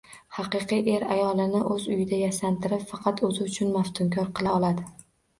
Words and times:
Haqiqiy 0.35 0.87
er 0.93 1.03
ayolini 1.15 1.59
o‘z 1.75 1.83
uyida 1.91 2.17
yasantirib, 2.21 2.85
faqat 2.93 3.21
o‘zi 3.27 3.43
uchun 3.49 3.75
maftunkor 3.75 4.33
qila 4.41 4.55
oladi. 4.61 4.87